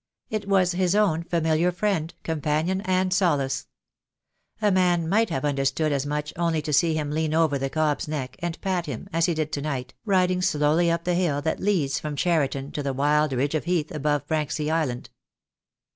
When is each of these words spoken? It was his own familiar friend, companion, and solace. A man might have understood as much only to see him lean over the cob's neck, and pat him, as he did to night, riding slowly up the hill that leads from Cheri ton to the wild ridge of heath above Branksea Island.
It 0.31 0.47
was 0.49 0.71
his 0.71 0.95
own 0.95 1.21
familiar 1.21 1.71
friend, 1.71 2.11
companion, 2.23 2.81
and 2.85 3.13
solace. 3.13 3.67
A 4.59 4.71
man 4.71 5.07
might 5.07 5.29
have 5.29 5.45
understood 5.45 5.91
as 5.91 6.07
much 6.07 6.33
only 6.37 6.59
to 6.63 6.73
see 6.73 6.95
him 6.95 7.11
lean 7.11 7.35
over 7.35 7.59
the 7.59 7.69
cob's 7.69 8.07
neck, 8.07 8.35
and 8.39 8.59
pat 8.61 8.87
him, 8.87 9.07
as 9.13 9.27
he 9.27 9.35
did 9.35 9.51
to 9.51 9.61
night, 9.61 9.93
riding 10.03 10.41
slowly 10.41 10.89
up 10.89 11.03
the 11.03 11.13
hill 11.13 11.39
that 11.43 11.59
leads 11.59 11.99
from 11.99 12.15
Cheri 12.15 12.49
ton 12.49 12.71
to 12.71 12.81
the 12.81 12.93
wild 12.93 13.31
ridge 13.31 13.53
of 13.53 13.65
heath 13.65 13.91
above 13.91 14.25
Branksea 14.25 14.71
Island. 14.73 15.11